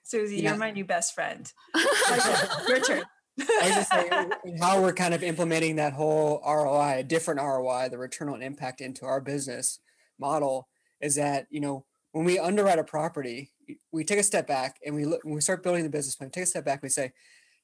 Susie, 0.04 0.38
Yeah. 0.38 0.50
you're 0.50 0.58
my 0.60 0.72
new 0.72 0.86
best 0.86 1.14
friend. 1.16 1.52
Your 2.68 2.80
turn. 2.82 3.04
I 3.50 3.68
was 3.68 3.76
just 3.76 3.92
saying 3.92 4.60
how 4.60 4.82
we're 4.82 4.94
kind 4.94 5.14
of 5.14 5.24
implementing 5.24 5.76
that 5.78 5.94
whole 5.94 6.42
ROI, 6.46 7.00
a 7.00 7.04
different 7.04 7.40
ROI, 7.40 7.90
the 7.90 7.98
return 7.98 8.30
on 8.30 8.42
impact 8.42 8.82
into 8.82 9.06
our 9.06 9.22
business 9.22 9.80
model 10.20 10.68
is 11.00 11.16
that, 11.16 11.48
you 11.50 11.60
know, 11.60 11.86
when 12.12 12.26
we 12.26 12.40
underwrite 12.40 12.80
a 12.80 12.84
property, 12.84 13.52
we 13.92 14.04
take 14.04 14.20
a 14.20 14.24
step 14.24 14.48
back 14.48 14.78
and 14.86 14.96
we 14.96 15.06
look 15.06 15.24
when 15.24 15.36
we 15.36 15.42
start 15.42 15.64
building 15.64 15.84
the 15.84 15.90
business 15.90 16.16
plan, 16.16 16.30
take 16.30 16.44
a 16.44 16.48
step 16.48 16.66
back, 16.66 16.78
and 16.78 16.84
we 16.84 16.90
say, 16.90 17.12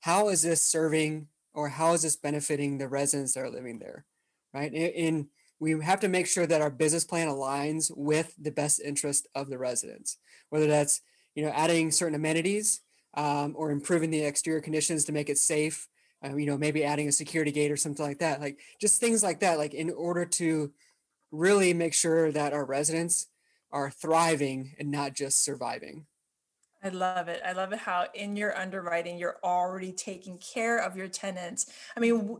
how 0.01 0.29
is 0.29 0.41
this 0.41 0.61
serving 0.61 1.27
or 1.53 1.69
how 1.69 1.93
is 1.93 2.01
this 2.01 2.15
benefiting 2.15 2.77
the 2.77 2.87
residents 2.87 3.33
that 3.33 3.41
are 3.41 3.49
living 3.49 3.79
there? 3.79 4.05
Right. 4.53 4.73
And 4.73 5.27
we 5.59 5.79
have 5.83 5.99
to 6.01 6.07
make 6.07 6.27
sure 6.27 6.45
that 6.45 6.61
our 6.61 6.69
business 6.69 7.03
plan 7.03 7.27
aligns 7.27 7.91
with 7.95 8.33
the 8.39 8.51
best 8.51 8.79
interest 8.79 9.27
of 9.35 9.49
the 9.49 9.57
residents, 9.57 10.17
whether 10.49 10.67
that's, 10.67 11.01
you 11.35 11.43
know, 11.43 11.51
adding 11.51 11.91
certain 11.91 12.15
amenities 12.15 12.81
um, 13.13 13.53
or 13.57 13.71
improving 13.71 14.09
the 14.09 14.23
exterior 14.23 14.61
conditions 14.61 15.05
to 15.05 15.11
make 15.11 15.29
it 15.29 15.37
safe 15.37 15.87
uh, 16.23 16.35
you 16.35 16.45
know, 16.45 16.57
maybe 16.57 16.83
adding 16.83 17.07
a 17.07 17.11
security 17.11 17.51
gate 17.51 17.71
or 17.71 17.77
something 17.77 18.05
like 18.05 18.19
that. 18.19 18.41
Like 18.41 18.59
just 18.81 18.99
things 18.99 19.23
like 19.23 19.39
that, 19.41 19.57
like 19.57 19.73
in 19.73 19.91
order 19.91 20.25
to 20.25 20.71
really 21.31 21.73
make 21.73 21.93
sure 21.93 22.31
that 22.31 22.53
our 22.53 22.65
residents 22.65 23.27
are 23.71 23.91
thriving 23.91 24.73
and 24.79 24.89
not 24.89 25.13
just 25.13 25.43
surviving. 25.43 26.05
I 26.83 26.89
love 26.89 27.27
it. 27.27 27.41
I 27.45 27.53
love 27.53 27.73
it 27.73 27.79
how 27.79 28.05
in 28.13 28.35
your 28.35 28.57
underwriting 28.57 29.17
you're 29.17 29.39
already 29.43 29.91
taking 29.91 30.37
care 30.37 30.77
of 30.77 30.95
your 30.95 31.07
tenants. 31.07 31.65
I 31.95 31.99
mean, 31.99 32.37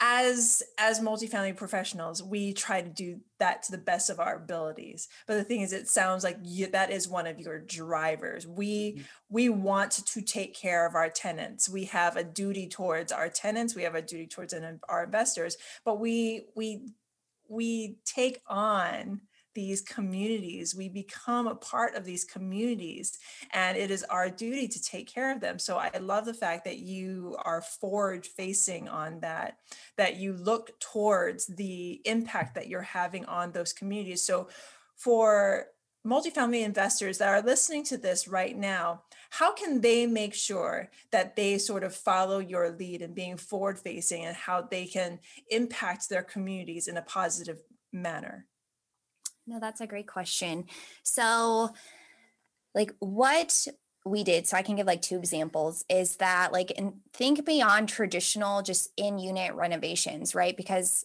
as 0.00 0.62
as 0.78 1.00
multifamily 1.00 1.56
professionals, 1.56 2.22
we 2.22 2.52
try 2.52 2.82
to 2.82 2.88
do 2.88 3.20
that 3.38 3.62
to 3.62 3.72
the 3.72 3.78
best 3.78 4.10
of 4.10 4.18
our 4.18 4.36
abilities. 4.36 5.08
But 5.26 5.34
the 5.36 5.44
thing 5.44 5.60
is, 5.60 5.72
it 5.72 5.88
sounds 5.88 6.24
like 6.24 6.38
you, 6.42 6.66
that 6.68 6.90
is 6.90 7.08
one 7.08 7.26
of 7.26 7.38
your 7.38 7.60
drivers. 7.60 8.46
We 8.46 8.92
mm-hmm. 8.92 9.02
we 9.30 9.48
want 9.48 9.92
to 9.92 10.22
take 10.22 10.54
care 10.54 10.86
of 10.86 10.94
our 10.94 11.08
tenants. 11.08 11.68
We 11.68 11.84
have 11.84 12.16
a 12.16 12.24
duty 12.24 12.68
towards 12.68 13.12
our 13.12 13.28
tenants. 13.28 13.74
We 13.74 13.82
have 13.84 13.94
a 13.94 14.02
duty 14.02 14.26
towards 14.26 14.52
an, 14.52 14.80
our 14.88 15.04
investors. 15.04 15.56
But 15.84 16.00
we 16.00 16.46
we 16.56 16.88
we 17.48 17.98
take 18.04 18.40
on 18.48 19.20
these 19.54 19.80
communities. 19.80 20.74
We 20.74 20.88
become 20.88 21.46
a 21.46 21.54
part 21.54 21.94
of 21.94 22.04
these 22.04 22.24
communities, 22.24 23.18
and 23.52 23.76
it 23.76 23.90
is 23.90 24.02
our 24.04 24.28
duty 24.28 24.68
to 24.68 24.82
take 24.82 25.06
care 25.06 25.32
of 25.32 25.40
them. 25.40 25.58
So 25.58 25.76
I 25.76 25.90
love 25.98 26.24
the 26.24 26.34
fact 26.34 26.64
that 26.64 26.78
you 26.78 27.36
are 27.44 27.62
forward 27.62 28.26
facing 28.26 28.88
on 28.88 29.20
that, 29.20 29.58
that 29.96 30.16
you 30.16 30.34
look 30.34 30.78
towards 30.80 31.46
the 31.46 32.00
impact 32.04 32.54
that 32.56 32.68
you're 32.68 32.82
having 32.82 33.24
on 33.26 33.52
those 33.52 33.72
communities. 33.72 34.26
So 34.26 34.48
for 34.96 35.66
multifamily 36.06 36.62
investors 36.64 37.18
that 37.18 37.28
are 37.28 37.40
listening 37.40 37.82
to 37.84 37.96
this 37.96 38.28
right 38.28 38.56
now, 38.56 39.02
how 39.30 39.52
can 39.52 39.80
they 39.80 40.06
make 40.06 40.34
sure 40.34 40.90
that 41.10 41.34
they 41.34 41.58
sort 41.58 41.82
of 41.82 41.94
follow 41.94 42.38
your 42.38 42.70
lead 42.70 43.00
in 43.02 43.14
being 43.14 43.36
forward 43.36 43.78
facing 43.78 44.24
and 44.24 44.36
how 44.36 44.62
they 44.62 44.86
can 44.86 45.18
impact 45.50 46.08
their 46.08 46.22
communities 46.22 46.88
in 46.88 46.96
a 46.96 47.02
positive 47.02 47.60
manner? 47.92 48.46
No, 49.46 49.60
that's 49.60 49.80
a 49.80 49.86
great 49.86 50.06
question. 50.06 50.66
So, 51.02 51.70
like, 52.74 52.92
what 52.98 53.66
we 54.06 54.24
did, 54.24 54.46
so 54.46 54.56
I 54.56 54.62
can 54.62 54.76
give 54.76 54.86
like 54.86 55.02
two 55.02 55.16
examples, 55.16 55.84
is 55.88 56.16
that 56.16 56.52
like, 56.52 56.72
and 56.76 56.94
think 57.12 57.44
beyond 57.44 57.88
traditional 57.88 58.62
just 58.62 58.88
in 58.96 59.18
unit 59.18 59.54
renovations, 59.54 60.34
right? 60.34 60.56
Because 60.56 61.04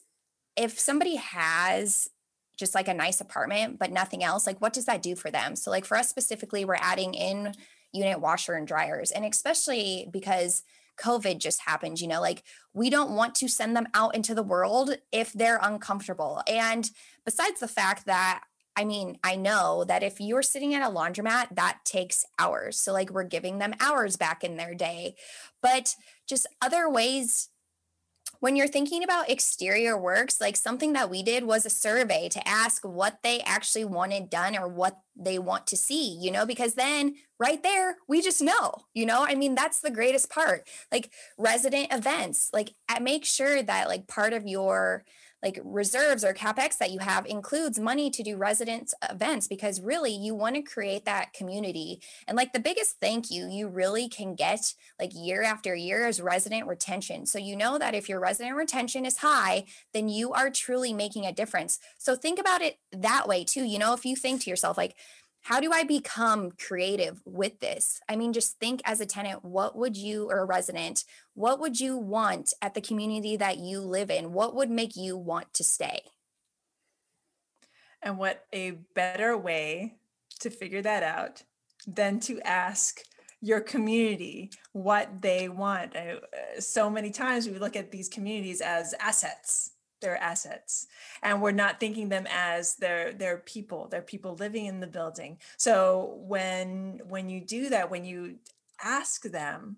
if 0.55 0.79
somebody 0.79 1.15
has 1.15 2.10
just 2.58 2.75
like 2.75 2.88
a 2.89 2.93
nice 2.93 3.22
apartment, 3.22 3.79
but 3.79 3.91
nothing 3.91 4.24
else, 4.24 4.46
like, 4.46 4.60
what 4.60 4.74
does 4.74 4.86
that 4.86 5.01
do 5.01 5.15
for 5.15 5.31
them? 5.31 5.55
So, 5.55 5.72
like, 5.72 5.86
for 5.86 5.98
us 5.98 6.10
specifically, 6.10 6.65
we're 6.65 6.75
adding 6.75 7.13
in 7.13 7.53
unit 7.93 8.19
washer 8.19 8.53
and 8.53 8.67
dryers, 8.67 9.12
and 9.12 9.25
especially 9.25 10.08
because 10.12 10.63
COVID 11.00 11.39
just 11.39 11.62
happened, 11.62 12.00
you 12.00 12.08
know, 12.08 12.22
like 12.22 12.43
we 12.74 12.89
don't 12.89 13.12
want 13.12 13.36
to 13.36 13.48
send 13.48 13.75
them 13.75 13.88
out 13.93 14.15
into 14.15 14.36
the 14.36 14.43
world 14.43 14.96
if 15.12 15.34
they're 15.34 15.60
uncomfortable. 15.62 16.41
And 16.48 16.89
besides 17.29 17.59
the 17.59 17.67
fact 17.67 18.07
that 18.07 18.41
I 18.75 18.86
mean, 18.86 19.17
I 19.24 19.36
know 19.36 19.83
that 19.83 20.03
if 20.03 20.21
you're 20.21 20.41
sitting 20.41 20.74
at 20.74 20.88
a 20.88 20.93
laundromat, 20.93 21.55
that 21.55 21.79
takes 21.83 22.25
hours. 22.38 22.79
So, 22.79 22.93
like, 22.93 23.09
we're 23.09 23.25
giving 23.25 23.57
them 23.57 23.74
hours 23.81 24.15
back 24.15 24.41
in 24.41 24.55
their 24.55 24.74
day. 24.74 25.15
But 25.62 25.95
just 26.29 26.48
other 26.62 26.89
ways 26.89 27.50
when 28.39 28.55
you're 28.55 28.67
thinking 28.67 29.03
about 29.03 29.29
exterior 29.29 29.98
works, 29.98 30.39
like 30.39 30.55
something 30.55 30.93
that 30.93 31.09
we 31.09 31.24
did 31.24 31.43
was 31.43 31.65
a 31.65 31.69
survey 31.69 32.29
to 32.29 32.48
ask 32.48 32.86
what 32.86 33.19
they 33.21 33.41
actually 33.41 33.83
wanted 33.83 34.29
done 34.29 34.57
or 34.57 34.67
what 34.67 35.00
they 35.15 35.38
want 35.38 35.67
to 35.67 35.75
see, 35.75 36.17
you 36.21 36.31
know, 36.31 36.45
because 36.45 36.75
then 36.75 37.15
right 37.38 37.62
there, 37.63 37.98
we 38.07 38.21
just 38.21 38.41
know, 38.41 38.75
you 38.93 39.05
know, 39.05 39.25
I 39.27 39.36
mean, 39.36 39.55
that's 39.55 39.81
the 39.81 39.91
greatest 39.91 40.29
part. 40.29 40.67
Like 40.91 41.12
resident 41.38 41.91
events, 41.91 42.50
like 42.53 42.71
make 43.01 43.25
sure 43.25 43.62
that 43.62 43.89
like 43.89 44.07
part 44.07 44.31
of 44.31 44.48
your 44.48 45.03
like 45.43 45.60
reserves 45.63 46.24
or 46.24 46.34
capex 46.34 46.77
that 46.77 46.91
you 46.91 47.00
have 47.00 47.25
includes 47.25 47.79
money 47.79 48.10
to 48.10 48.24
do 48.24 48.38
residence 48.38 48.93
events 49.10 49.48
because 49.48 49.81
really 49.81 50.12
you 50.12 50.36
want 50.36 50.55
to 50.55 50.62
create 50.62 51.05
that 51.05 51.34
community. 51.34 52.01
And 52.27 52.36
like 52.36 52.53
the 52.53 52.60
biggest 52.60 52.98
thank 53.00 53.31
you 53.31 53.48
you 53.50 53.67
really 53.67 54.10
can 54.10 54.36
get 54.36 54.74
like 55.00 55.12
year 55.13 55.43
after 55.43 55.74
year 55.74 56.08
is 56.08 56.22
resident 56.22 56.67
retention. 56.67 57.25
So 57.25 57.39
you 57.39 57.55
know 57.55 57.77
that 57.77 57.96
if 57.96 58.10
your 58.10 58.19
resident 58.19 58.55
retention 58.55 59.05
is 59.05 59.17
high 59.17 59.65
then 59.93 60.10
you 60.10 60.34
are 60.34 60.50
truly 60.50 60.93
making 60.93 61.25
a 61.25 61.31
difference. 61.31 61.79
So 61.98 62.15
think 62.15 62.39
about 62.39 62.62
it 62.62 62.77
that 62.91 63.27
way 63.27 63.43
too. 63.43 63.63
You 63.63 63.79
know 63.79 63.93
if 63.93 64.05
you 64.05 64.15
think 64.15 64.43
to 64.43 64.50
yourself 64.50 64.77
like 64.77 64.96
how 65.41 65.60
do 65.60 65.72
I 65.72 65.84
become 65.84 66.51
creative 66.51 67.22
with 67.25 67.60
this? 67.60 68.01
I 68.10 68.15
mean, 68.15 68.34
just 68.34 68.60
think 68.60 68.81
as 68.86 69.00
a 69.00 69.05
tenant, 69.05 69.43
what 69.43 69.75
would 69.75 69.96
you, 69.96 70.29
or 70.29 70.39
a 70.39 70.46
resident, 70.46 71.05
what 71.34 71.60
would 71.60 71.79
you 71.79 71.98
want 71.98 72.53
at 72.62 72.74
the 72.74 72.81
community 72.81 73.38
that 73.38 73.58
you 73.58 73.79
live 73.79 74.12
in? 74.12 74.34
What 74.34 74.55
would 74.55 74.69
make 74.69 74.96
you 74.96 75.17
want 75.17 75.53
to 75.55 75.63
stay? 75.63 76.01
And 78.01 78.17
what 78.17 78.46
a 78.53 78.72
better 78.96 79.38
way 79.38 79.96
to 80.39 80.50
figure 80.50 80.81
that 80.81 81.03
out 81.03 81.43
than 81.88 82.19
to 82.22 82.39
ask 82.41 83.01
your 83.41 83.62
community 83.62 84.51
what 84.74 85.22
they 85.22 85.48
want. 85.48 85.96
Uh, 85.96 86.19
so 86.60 86.89
many 86.89 87.12
times 87.12 87.48
we 87.48 87.58
look 87.58 87.75
at 87.75 87.91
these 87.91 88.10
communities 88.10 88.62
as 88.62 88.93
assets 89.00 89.72
their 90.01 90.18
assets 90.18 90.88
and 91.22 91.41
we're 91.41 91.51
not 91.51 91.79
thinking 91.79 92.10
them 92.10 92.27
as 92.29 92.75
their 92.75 93.13
their 93.13 93.38
people 93.38 93.88
they're 93.88 94.01
people 94.01 94.36
living 94.36 94.65
in 94.65 94.79
the 94.79 94.88
building. 94.88 95.38
So 95.58 96.15
when 96.20 97.01
when 97.08 97.29
you 97.29 97.41
do 97.41 97.70
that 97.70 97.91
when 97.91 98.06
you 98.06 98.36
ask 98.84 99.24
them 99.24 99.77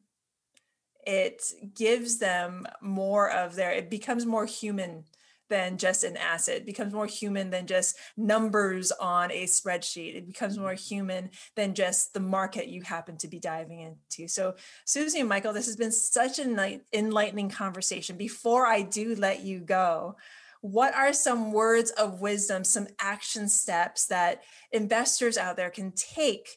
it 1.06 1.44
gives 1.76 2.20
them 2.20 2.68
more 2.82 3.32
of 3.32 3.56
their 3.56 3.72
it 3.72 3.90
becomes 3.90 4.26
more 4.26 4.46
human 4.46 5.04
than 5.52 5.78
just 5.78 6.06
an 6.06 6.16
asset. 6.16 6.56
It 6.56 6.66
becomes 6.66 6.94
more 6.94 7.06
human 7.06 7.50
than 7.50 7.68
just 7.68 7.98
numbers 8.16 8.92
on 8.94 9.32
a 9.32 9.44
spreadsheet. 9.44 10.16
It 10.16 10.26
becomes 10.26 10.58
more 10.58 10.72
mm-hmm. 10.72 10.96
human 10.96 11.30
than 11.58 11.76
just 11.76 12.14
the 12.14 12.22
market 12.22 12.70
you 12.70 12.82
happen 12.82 13.18
to 13.18 13.28
be 13.28 13.38
diving 13.38 13.82
into. 13.82 14.30
So, 14.30 14.56
Susie 14.86 15.20
and 15.20 15.28
Michael, 15.28 15.52
this 15.52 15.66
has 15.66 15.76
been 15.76 15.92
such 15.92 16.40
an 16.40 16.82
enlightening 16.94 17.50
conversation. 17.50 18.16
Before 18.16 18.66
I 18.66 18.82
do 18.82 19.14
let 19.16 19.42
you 19.42 19.60
go, 19.60 20.16
what 20.62 20.96
are 20.96 21.12
some 21.12 21.52
words 21.52 21.92
of 21.92 22.22
wisdom, 22.22 22.64
some 22.64 22.88
action 23.00 23.50
steps 23.50 24.06
that 24.06 24.44
investors 24.72 25.38
out 25.38 25.58
there 25.58 25.70
can 25.70 25.92
take 25.92 26.48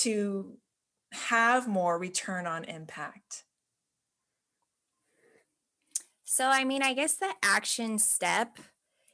to 0.00 0.58
have 1.12 1.66
more 1.66 1.98
return 1.98 2.46
on 2.46 2.64
impact? 2.64 3.45
So, 6.36 6.48
I 6.48 6.64
mean, 6.64 6.82
I 6.82 6.92
guess 6.92 7.14
the 7.14 7.32
action 7.42 7.98
step 7.98 8.58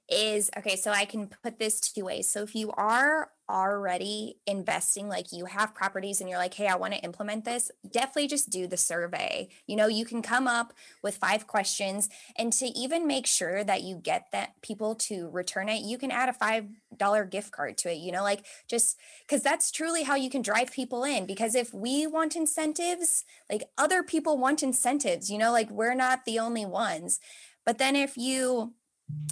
is 0.09 0.51
okay. 0.57 0.75
So, 0.75 0.91
I 0.91 1.05
can 1.05 1.29
put 1.45 1.61
this 1.61 1.81
two 1.81 2.07
ways. 2.07 2.29
So, 2.29 2.43
if 2.43 2.57
you 2.57 2.73
are 2.73 3.31
already 3.53 4.39
investing, 4.47 5.09
like 5.09 5.31
you 5.31 5.45
have 5.45 5.75
properties 5.75 6.21
and 6.21 6.31
you're 6.31 6.39
like, 6.39 6.55
hey, 6.55 6.67
I 6.67 6.77
want 6.77 6.95
to 6.95 7.05
implement 7.05 7.45
this, 7.45 7.71
definitely 7.89 8.29
just 8.29 8.51
do 8.51 8.67
the 8.67 8.77
survey. 8.77 9.49
You 9.67 9.77
know, 9.77 9.87
you 9.87 10.07
can 10.07 10.23
come 10.23 10.49
up 10.49 10.73
with 11.03 11.17
five 11.17 11.47
questions 11.47 12.09
and 12.37 12.53
to 12.55 12.67
even 12.67 13.07
make 13.07 13.27
sure 13.27 13.63
that 13.63 13.83
you 13.83 13.97
get 13.97 14.29
that 14.33 14.61
people 14.63 14.95
to 14.95 15.29
return 15.31 15.69
it, 15.69 15.83
you 15.83 15.99
can 15.99 16.11
add 16.11 16.31
a 16.31 16.33
$5 16.33 17.31
gift 17.31 17.53
card 17.53 17.77
to 17.79 17.93
it, 17.93 17.99
you 17.99 18.11
know, 18.11 18.23
like 18.23 18.45
just 18.69 18.99
because 19.27 19.43
that's 19.43 19.71
truly 19.71 20.05
how 20.05 20.15
you 20.15 20.31
can 20.31 20.43
drive 20.43 20.73
people 20.73 21.05
in. 21.05 21.27
Because 21.27 21.55
if 21.55 21.75
we 21.75 22.07
want 22.07 22.35
incentives, 22.35 23.25
like 23.51 23.65
other 23.77 24.03
people 24.03 24.39
want 24.39 24.63
incentives, 24.63 25.31
you 25.31 25.37
know, 25.37 25.53
like 25.53 25.71
we're 25.71 25.95
not 25.95 26.25
the 26.25 26.39
only 26.39 26.65
ones. 26.65 27.21
But 27.67 27.79
then 27.79 27.95
if 27.95 28.17
you, 28.17 28.73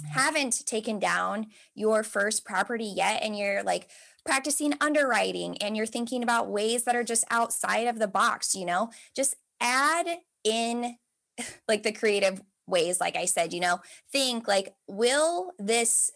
haven't 0.09 0.65
taken 0.65 0.99
down 0.99 1.47
your 1.73 2.03
first 2.03 2.45
property 2.45 2.85
yet 2.85 3.21
and 3.23 3.37
you're 3.37 3.63
like 3.63 3.89
practicing 4.25 4.73
underwriting 4.79 5.57
and 5.61 5.75
you're 5.75 5.85
thinking 5.85 6.23
about 6.23 6.49
ways 6.49 6.83
that 6.83 6.95
are 6.95 7.03
just 7.03 7.25
outside 7.29 7.87
of 7.87 7.99
the 7.99 8.07
box, 8.07 8.55
you 8.55 8.65
know, 8.65 8.89
just 9.15 9.35
add 9.59 10.07
in 10.43 10.97
like 11.67 11.83
the 11.83 11.91
creative 11.91 12.41
ways, 12.67 12.99
like 12.99 13.15
I 13.15 13.25
said, 13.25 13.53
you 13.53 13.59
know, 13.59 13.79
think 14.11 14.47
like, 14.47 14.73
will 14.87 15.51
this, 15.59 16.11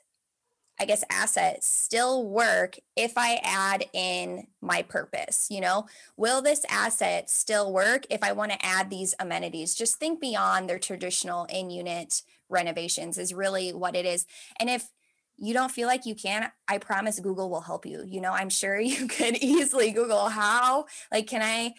I 0.80 0.86
guess, 0.86 1.04
asset 1.10 1.64
still 1.64 2.26
work 2.28 2.78
if 2.96 3.14
I 3.18 3.40
add 3.44 3.86
in 3.94 4.48
my 4.62 4.82
purpose? 4.82 5.48
You 5.50 5.62
know, 5.62 5.88
will 6.18 6.42
this 6.42 6.66
asset 6.70 7.30
still 7.30 7.72
work 7.72 8.06
if 8.10 8.24
I 8.24 8.32
want 8.32 8.52
to 8.52 8.66
add 8.66 8.90
these 8.90 9.16
amenities? 9.20 9.76
Just 9.76 9.98
think 9.98 10.20
beyond 10.20 10.70
their 10.70 10.80
traditional 10.80 11.46
in 11.46 11.70
unit 11.70 12.22
renovations, 12.50 13.18
is 13.18 13.34
really 13.34 13.74
what 13.74 13.96
it 13.96 14.06
is. 14.06 14.26
And 14.60 14.70
if 14.70 14.90
you 15.38 15.54
don't 15.54 15.72
feel 15.72 15.88
like 15.88 16.06
you 16.06 16.16
can, 16.16 16.52
I 16.68 16.78
promise 16.78 17.20
Google 17.20 17.50
will 17.50 17.62
help 17.62 17.86
you. 17.86 18.04
You 18.06 18.22
know, 18.22 18.32
I'm 18.32 18.50
sure 18.50 18.80
you 18.80 19.08
could 19.08 19.38
easily 19.38 19.92
Google 19.92 20.30
how, 20.30 20.86
like, 21.12 21.28
can 21.28 21.42
I, 21.42 21.74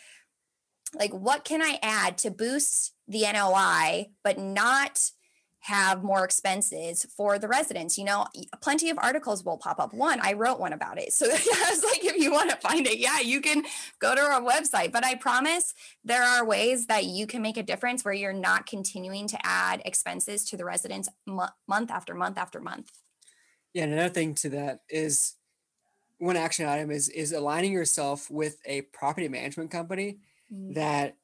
like, 0.94 1.12
what 1.12 1.44
can 1.44 1.62
I 1.62 1.78
add 1.82 2.18
to 2.18 2.30
boost 2.30 2.92
the 3.08 3.22
NOI, 3.32 4.08
but 4.25 4.38
not 4.38 5.10
have 5.66 6.04
more 6.04 6.25
expenses 6.25 7.04
for 7.16 7.40
the 7.40 7.48
residents. 7.48 7.98
You 7.98 8.04
know, 8.04 8.26
plenty 8.62 8.88
of 8.88 8.98
articles 8.98 9.44
will 9.44 9.58
pop 9.58 9.80
up. 9.80 9.92
One, 9.92 10.20
I 10.22 10.34
wrote 10.34 10.60
one 10.60 10.72
about 10.72 10.98
it. 10.98 11.12
So 11.16 11.26
I 11.30 11.70
was 11.70 11.82
like, 11.82 12.04
if 12.04 12.16
you 12.16 12.30
want 12.30 12.50
to 12.50 12.56
find 12.56 12.86
it, 12.86 12.98
yeah, 12.98 13.20
you 13.20 13.40
can 13.40 13.64
go 14.00 14.14
to 14.14 14.20
our 14.20 14.40
website. 14.40 14.92
But 14.92 15.04
I 15.04 15.14
promise 15.14 15.72
there 16.04 16.22
are 16.22 16.44
ways 16.44 16.86
that 16.86 17.04
you 17.04 17.26
can 17.26 17.42
make 17.42 17.56
a 17.56 17.62
difference 17.62 18.04
where 18.04 18.12
you're 18.12 18.32
not 18.32 18.66
continuing 18.66 19.26
to 19.28 19.38
add 19.44 19.82
expenses 19.84 20.44
to 20.50 20.56
the 20.56 20.64
residents 20.64 21.08
month 21.26 21.90
after 21.90 22.14
month 22.14 22.38
after 22.38 22.60
month. 22.60 22.90
Yeah, 23.76 23.83
and 23.83 23.92
another 23.92 24.09
thing 24.09 24.35
to 24.37 24.49
that 24.49 24.80
is 24.88 25.35
one 26.16 26.38
action 26.38 26.66
item 26.66 26.90
is 26.90 27.11
is 27.11 27.33
aligning 27.33 27.75
yourself 27.75 28.30
with 28.30 28.56
a 28.64 28.80
property 28.80 29.28
management 29.28 29.71
company 29.71 30.21
mm-hmm. 30.50 30.73
that 30.73 31.18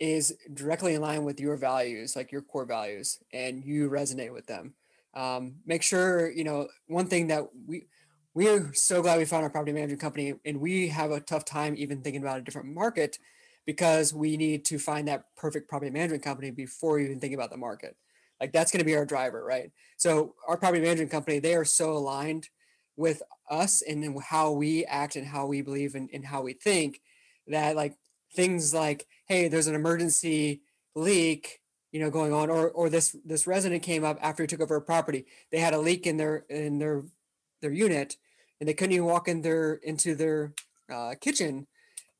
is 0.00 0.36
directly 0.52 0.94
in 0.94 1.02
line 1.02 1.22
with 1.22 1.38
your 1.38 1.56
values, 1.56 2.16
like 2.16 2.32
your 2.32 2.42
core 2.42 2.64
values, 2.64 3.20
and 3.32 3.64
you 3.64 3.88
resonate 3.90 4.32
with 4.32 4.44
them. 4.48 4.74
Um, 5.14 5.60
make 5.66 5.84
sure 5.84 6.28
you 6.32 6.42
know 6.42 6.66
one 6.88 7.06
thing 7.06 7.28
that 7.28 7.44
we 7.68 7.86
we 8.34 8.48
are 8.48 8.74
so 8.74 9.00
glad 9.00 9.18
we 9.18 9.24
found 9.24 9.44
our 9.44 9.50
property 9.50 9.70
management 9.70 10.00
company, 10.00 10.34
and 10.44 10.60
we 10.60 10.88
have 10.88 11.12
a 11.12 11.20
tough 11.20 11.44
time 11.44 11.76
even 11.78 12.02
thinking 12.02 12.22
about 12.22 12.38
a 12.38 12.42
different 12.42 12.74
market 12.74 13.20
because 13.66 14.12
we 14.12 14.36
need 14.36 14.64
to 14.64 14.80
find 14.80 15.06
that 15.06 15.26
perfect 15.36 15.68
property 15.68 15.92
management 15.92 16.24
company 16.24 16.50
before 16.50 16.98
even 16.98 17.20
thinking 17.20 17.38
about 17.38 17.50
the 17.50 17.56
market. 17.56 17.94
Like 18.40 18.52
that's 18.52 18.70
going 18.70 18.80
to 18.80 18.84
be 18.84 18.96
our 18.96 19.06
driver, 19.06 19.44
right? 19.44 19.70
So 19.96 20.34
our 20.46 20.56
property 20.56 20.80
management 20.80 21.10
company, 21.10 21.38
they 21.38 21.54
are 21.54 21.64
so 21.64 21.92
aligned 21.92 22.48
with 22.96 23.22
us 23.50 23.82
and 23.82 24.20
how 24.22 24.52
we 24.52 24.84
act 24.84 25.16
and 25.16 25.26
how 25.26 25.46
we 25.46 25.62
believe 25.62 25.94
and, 25.94 26.10
and 26.12 26.26
how 26.26 26.42
we 26.42 26.52
think 26.52 27.00
that 27.46 27.76
like 27.76 27.94
things 28.34 28.74
like 28.74 29.06
hey 29.26 29.48
there's 29.48 29.68
an 29.68 29.74
emergency 29.74 30.60
leak 30.94 31.60
you 31.92 32.00
know 32.00 32.10
going 32.10 32.32
on 32.32 32.50
or 32.50 32.70
or 32.70 32.90
this 32.90 33.16
this 33.24 33.46
resident 33.46 33.82
came 33.82 34.04
up 34.04 34.18
after 34.20 34.42
he 34.42 34.46
took 34.46 34.60
over 34.60 34.76
a 34.76 34.82
property 34.82 35.24
they 35.50 35.58
had 35.58 35.72
a 35.72 35.78
leak 35.78 36.06
in 36.06 36.16
their 36.16 36.44
in 36.50 36.78
their 36.78 37.04
their 37.62 37.72
unit 37.72 38.16
and 38.60 38.68
they 38.68 38.74
couldn't 38.74 38.92
even 38.92 39.06
walk 39.06 39.28
in 39.28 39.42
their 39.42 39.74
into 39.74 40.14
their 40.14 40.52
uh, 40.92 41.14
kitchen 41.20 41.66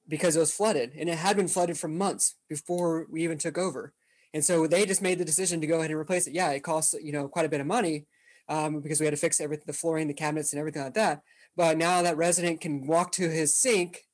because 0.09 0.37
it 0.37 0.41
was 0.41 0.55
flooded 0.55 0.93
and 0.97 1.09
it 1.09 1.19
had 1.19 1.37
been 1.37 1.49
flooded 1.49 1.77
for 1.77 1.89
months 1.89 2.37
before 2.49 3.07
we 3.11 3.23
even 3.23 3.37
took 3.37 3.59
over 3.59 3.93
and 4.35 4.44
so 4.44 4.66
they 4.66 4.85
just 4.85 5.02
made 5.02 5.18
the 5.18 5.25
decision 5.25 5.61
to 5.61 5.66
go 5.66 5.78
ahead 5.78 5.90
and 5.90 5.99
replace 5.99 6.26
it 6.26 6.35
yeah 6.35 6.50
it 6.50 6.61
costs 6.61 6.94
you 7.02 7.12
know 7.12 7.28
quite 7.28 7.47
a 7.47 7.49
bit 7.49 7.61
of 7.61 7.66
money 7.66 8.06
um, 8.49 8.80
because 8.80 8.99
we 8.99 9.06
had 9.06 9.14
to 9.14 9.20
fix 9.20 9.40
everything 9.40 9.64
the 9.66 9.73
flooring 9.73 10.08
the 10.08 10.14
cabinets 10.14 10.52
and 10.52 10.61
everything 10.61 10.82
like 10.82 10.94
that 10.94 11.23
but 11.56 11.76
now 11.76 12.02
that 12.02 12.16
resident 12.16 12.61
can 12.61 12.87
walk 12.87 13.12
to 13.12 13.28
his 13.28 13.52
sink 13.52 14.04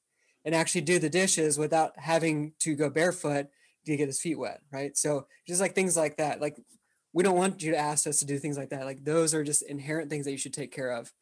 and 0.44 0.54
actually 0.54 0.82
do 0.82 0.98
the 0.98 1.10
dishes 1.10 1.58
without 1.58 1.92
having 1.96 2.52
to 2.60 2.74
go 2.74 2.90
barefoot 2.90 3.46
to 3.86 3.96
get 3.96 4.08
his 4.08 4.20
feet 4.20 4.38
wet, 4.38 4.60
right? 4.72 4.96
So 4.96 5.26
just 5.46 5.60
like 5.60 5.74
things 5.74 5.96
like 5.96 6.16
that, 6.16 6.40
like 6.40 6.56
we 7.12 7.22
don't 7.22 7.36
want 7.36 7.62
you 7.62 7.72
to 7.72 7.78
ask 7.78 8.06
us 8.06 8.18
to 8.18 8.26
do 8.26 8.38
things 8.38 8.58
like 8.58 8.70
that. 8.70 8.84
Like 8.84 9.04
those 9.04 9.34
are 9.34 9.44
just 9.44 9.62
inherent 9.62 10.10
things 10.10 10.24
that 10.24 10.32
you 10.32 10.38
should 10.38 10.54
take 10.54 10.72
care 10.72 10.90
of. 10.90 11.12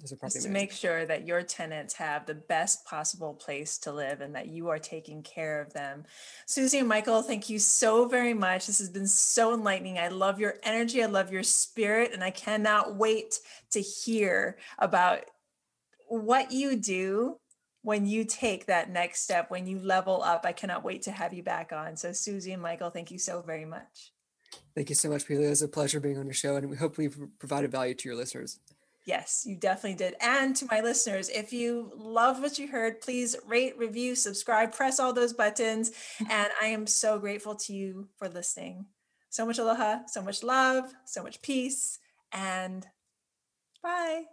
Just 0.00 0.42
to 0.42 0.48
make 0.48 0.72
sure 0.72 1.04
that 1.04 1.26
your 1.26 1.42
tenants 1.42 1.94
have 1.94 2.24
the 2.24 2.34
best 2.34 2.84
possible 2.86 3.34
place 3.34 3.76
to 3.78 3.92
live 3.92 4.20
and 4.20 4.34
that 4.34 4.48
you 4.48 4.68
are 4.68 4.78
taking 4.78 5.22
care 5.22 5.60
of 5.60 5.72
them. 5.74 6.04
Susie 6.46 6.78
and 6.78 6.88
Michael, 6.88 7.22
thank 7.22 7.50
you 7.50 7.58
so 7.58 8.08
very 8.08 8.32
much. 8.32 8.66
This 8.66 8.78
has 8.78 8.88
been 8.88 9.06
so 9.06 9.52
enlightening. 9.52 9.98
I 9.98 10.08
love 10.08 10.40
your 10.40 10.54
energy. 10.62 11.02
I 11.02 11.06
love 11.06 11.30
your 11.30 11.42
spirit. 11.42 12.12
And 12.12 12.24
I 12.24 12.30
cannot 12.30 12.96
wait 12.96 13.40
to 13.70 13.80
hear 13.80 14.56
about 14.78 15.24
what 16.08 16.52
you 16.52 16.76
do 16.76 17.38
when 17.82 18.06
you 18.06 18.24
take 18.24 18.66
that 18.66 18.90
next 18.90 19.22
step, 19.22 19.50
when 19.50 19.66
you 19.66 19.78
level 19.78 20.22
up, 20.22 20.46
I 20.46 20.52
cannot 20.52 20.84
wait 20.84 21.02
to 21.02 21.10
have 21.10 21.34
you 21.34 21.42
back 21.42 21.72
on. 21.72 21.96
So, 21.96 22.12
Susie 22.12 22.52
and 22.52 22.62
Michael, 22.62 22.90
thank 22.90 23.10
you 23.10 23.18
so 23.18 23.42
very 23.42 23.64
much. 23.64 24.12
Thank 24.74 24.88
you 24.88 24.94
so 24.94 25.10
much, 25.10 25.26
Pili. 25.26 25.44
It 25.44 25.50
was 25.50 25.62
a 25.62 25.68
pleasure 25.68 25.98
being 26.00 26.18
on 26.18 26.26
your 26.26 26.34
show, 26.34 26.56
and 26.56 26.70
we 26.70 26.76
hope 26.76 26.96
we've 26.96 27.18
provided 27.38 27.72
value 27.72 27.94
to 27.94 28.08
your 28.08 28.16
listeners. 28.16 28.58
Yes, 29.04 29.42
you 29.44 29.56
definitely 29.56 29.96
did. 29.96 30.14
And 30.20 30.54
to 30.56 30.66
my 30.70 30.80
listeners, 30.80 31.28
if 31.28 31.52
you 31.52 31.90
love 31.96 32.40
what 32.40 32.58
you 32.58 32.68
heard, 32.68 33.00
please 33.00 33.34
rate, 33.46 33.76
review, 33.76 34.14
subscribe, 34.14 34.72
press 34.72 35.00
all 35.00 35.12
those 35.12 35.32
buttons. 35.32 35.90
And 36.30 36.48
I 36.60 36.66
am 36.66 36.86
so 36.86 37.18
grateful 37.18 37.56
to 37.56 37.72
you 37.72 38.08
for 38.16 38.28
listening. 38.28 38.86
So 39.28 39.44
much 39.44 39.58
aloha, 39.58 40.00
so 40.06 40.22
much 40.22 40.42
love, 40.42 40.92
so 41.04 41.22
much 41.22 41.42
peace, 41.42 41.98
and 42.32 42.86
bye. 43.82 44.24